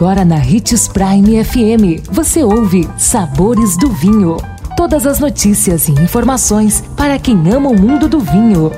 Agora 0.00 0.24
na 0.24 0.36
Ritz 0.36 0.88
Prime 0.88 1.44
FM, 1.44 2.08
você 2.10 2.42
ouve 2.42 2.88
Sabores 2.96 3.76
do 3.76 3.90
Vinho. 3.90 4.38
Todas 4.74 5.06
as 5.06 5.20
notícias 5.20 5.88
e 5.88 5.92
informações 5.92 6.82
para 6.96 7.18
quem 7.18 7.36
ama 7.52 7.68
o 7.68 7.78
mundo 7.78 8.08
do 8.08 8.18
vinho. 8.18 8.72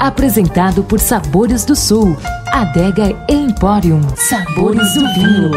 Apresentado 0.00 0.82
por 0.82 0.98
Sabores 0.98 1.64
do 1.64 1.76
Sul, 1.76 2.16
Adega 2.48 3.16
Emporium. 3.28 4.00
Sabores 4.16 4.94
do 4.94 5.14
Vinho. 5.14 5.52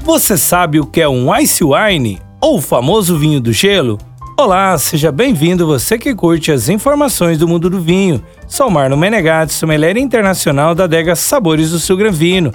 Você 0.00 0.36
sabe 0.36 0.80
o 0.80 0.84
que 0.84 1.00
é 1.00 1.08
um 1.08 1.34
ice 1.38 1.64
wine 1.64 2.20
ou 2.42 2.58
o 2.58 2.60
famoso 2.60 3.18
vinho 3.18 3.40
do 3.40 3.54
gelo? 3.54 3.96
Olá, 4.36 4.76
seja 4.78 5.12
bem-vindo 5.12 5.66
você 5.66 5.98
que 5.98 6.14
curte 6.14 6.50
as 6.50 6.68
informações 6.68 7.36
do 7.36 7.46
mundo 7.46 7.68
do 7.68 7.80
vinho. 7.80 8.22
Sou 8.48 8.70
Marlon 8.70 8.96
Menegatti, 8.96 9.52
sommelier 9.52 9.96
internacional 9.98 10.74
da 10.74 10.84
adega 10.84 11.14
Sabores 11.14 11.70
do 11.70 11.78
Sul 11.78 11.98
Gran 11.98 12.10
Vino. 12.10 12.50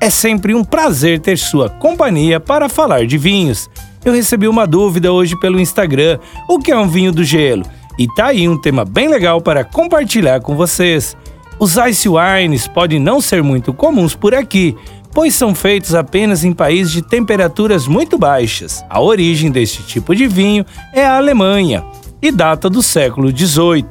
É 0.00 0.10
sempre 0.10 0.54
um 0.54 0.62
prazer 0.62 1.18
ter 1.18 1.38
sua 1.38 1.70
companhia 1.70 2.38
para 2.38 2.68
falar 2.68 3.06
de 3.06 3.16
vinhos. 3.16 3.70
Eu 4.04 4.12
recebi 4.12 4.48
uma 4.48 4.66
dúvida 4.66 5.12
hoje 5.12 5.38
pelo 5.40 5.60
Instagram, 5.60 6.18
o 6.48 6.58
que 6.58 6.72
é 6.72 6.76
um 6.76 6.88
vinho 6.88 7.12
do 7.12 7.24
gelo? 7.24 7.64
E 7.98 8.06
tá 8.06 8.26
aí 8.26 8.48
um 8.48 8.58
tema 8.58 8.84
bem 8.84 9.08
legal 9.08 9.40
para 9.40 9.64
compartilhar 9.64 10.40
com 10.40 10.54
vocês. 10.54 11.16
Os 11.58 11.76
ice 11.76 12.08
wines 12.08 12.66
podem 12.66 12.98
não 12.98 13.20
ser 13.20 13.42
muito 13.42 13.72
comuns 13.72 14.14
por 14.14 14.34
aqui, 14.34 14.76
pois 15.12 15.34
são 15.34 15.54
feitos 15.54 15.94
apenas 15.94 16.44
em 16.44 16.52
países 16.52 16.92
de 16.92 17.02
temperaturas 17.02 17.86
muito 17.86 18.16
baixas. 18.18 18.84
A 18.88 19.00
origem 19.00 19.50
deste 19.50 19.82
tipo 19.82 20.14
de 20.14 20.26
vinho 20.26 20.64
é 20.92 21.04
a 21.04 21.16
Alemanha 21.16 21.84
e 22.22 22.30
data 22.30 22.68
do 22.68 22.82
século 22.82 23.30
XVIII, 23.36 23.86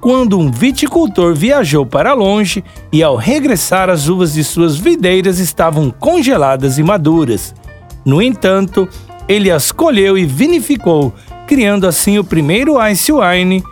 quando 0.00 0.38
um 0.38 0.50
viticultor 0.50 1.34
viajou 1.34 1.86
para 1.86 2.12
longe 2.12 2.64
e, 2.92 3.02
ao 3.02 3.16
regressar, 3.16 3.88
as 3.88 4.08
uvas 4.08 4.32
de 4.32 4.42
suas 4.42 4.76
videiras 4.76 5.38
estavam 5.38 5.90
congeladas 5.90 6.78
e 6.78 6.82
maduras. 6.82 7.54
No 8.04 8.20
entanto, 8.20 8.88
ele 9.28 9.50
as 9.50 9.70
colheu 9.70 10.18
e 10.18 10.24
vinificou, 10.24 11.12
criando 11.46 11.86
assim 11.86 12.18
o 12.18 12.24
primeiro 12.24 12.78
Wine, 12.78 13.62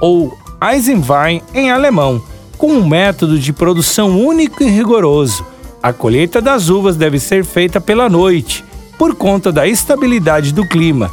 ou 0.00 0.36
Eisenwein 0.60 1.40
em 1.54 1.70
alemão, 1.70 2.20
com 2.58 2.72
um 2.72 2.88
método 2.88 3.38
de 3.38 3.52
produção 3.52 4.18
único 4.18 4.62
e 4.62 4.68
rigoroso 4.68 5.44
a 5.82 5.92
colheita 5.92 6.40
das 6.40 6.68
uvas 6.68 6.96
deve 6.96 7.18
ser 7.18 7.44
feita 7.44 7.80
pela 7.80 8.08
noite, 8.08 8.64
por 8.98 9.14
conta 9.14 9.52
da 9.52 9.66
estabilidade 9.66 10.52
do 10.52 10.66
clima, 10.66 11.10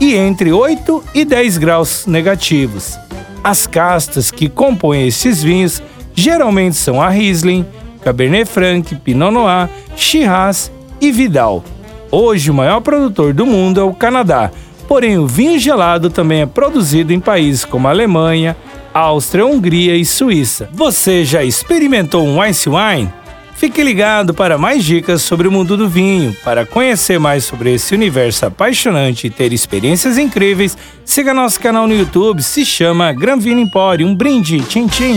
e 0.00 0.14
entre 0.14 0.52
8 0.52 1.04
e 1.14 1.24
10 1.24 1.58
graus 1.58 2.06
negativos. 2.06 2.98
As 3.42 3.66
castas 3.66 4.30
que 4.30 4.48
compõem 4.48 5.06
estes 5.06 5.42
vinhos 5.42 5.82
geralmente 6.14 6.76
são 6.76 7.00
a 7.00 7.08
Riesling, 7.08 7.66
Cabernet 8.02 8.48
Franc, 8.48 8.94
Pinot 8.96 9.32
Noir, 9.32 9.68
Shiraz 9.96 10.70
e 11.00 11.10
Vidal. 11.10 11.64
Hoje, 12.10 12.50
o 12.50 12.54
maior 12.54 12.80
produtor 12.80 13.32
do 13.32 13.46
mundo 13.46 13.80
é 13.80 13.82
o 13.82 13.94
Canadá, 13.94 14.50
porém 14.86 15.18
o 15.18 15.26
vinho 15.26 15.58
gelado 15.58 16.10
também 16.10 16.42
é 16.42 16.46
produzido 16.46 17.12
em 17.12 17.18
países 17.18 17.64
como 17.64 17.88
Alemanha, 17.88 18.56
Áustria, 18.92 19.46
Hungria 19.46 19.96
e 19.96 20.04
Suíça. 20.04 20.68
Você 20.72 21.24
já 21.24 21.42
experimentou 21.42 22.24
um 22.26 22.44
ice 22.44 22.68
wine? 22.68 23.10
Fique 23.62 23.80
ligado 23.80 24.34
para 24.34 24.58
mais 24.58 24.84
dicas 24.84 25.22
sobre 25.22 25.46
o 25.46 25.52
mundo 25.52 25.76
do 25.76 25.88
vinho. 25.88 26.36
Para 26.42 26.66
conhecer 26.66 27.20
mais 27.20 27.44
sobre 27.44 27.72
esse 27.72 27.94
universo 27.94 28.44
apaixonante 28.44 29.28
e 29.28 29.30
ter 29.30 29.52
experiências 29.52 30.18
incríveis, 30.18 30.76
siga 31.04 31.32
nosso 31.32 31.60
canal 31.60 31.86
no 31.86 31.94
YouTube, 31.94 32.42
se 32.42 32.64
chama 32.64 33.12
Gran 33.12 33.38
Vino 33.38 33.60
Empório. 33.60 34.04
Um 34.04 34.16
brinde, 34.16 34.58
tchim 34.62 34.88
tchim! 34.88 35.16